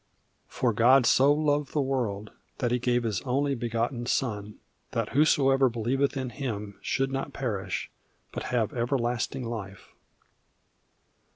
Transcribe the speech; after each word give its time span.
"For 0.47 0.73
God 0.73 1.05
so 1.05 1.31
loved 1.31 1.73
the 1.73 1.79
world, 1.83 2.31
that 2.57 2.71
he 2.71 2.79
gave 2.79 3.03
his 3.03 3.21
only 3.21 3.53
begotten 3.53 4.07
Son, 4.07 4.57
that 4.93 5.09
whosoever 5.09 5.69
believeth 5.69 6.17
in 6.17 6.31
him 6.31 6.79
should 6.81 7.11
not 7.11 7.33
perish, 7.33 7.91
but 8.31 8.45
have 8.49 8.73
everlasting 8.73 9.43
life." 9.45 9.89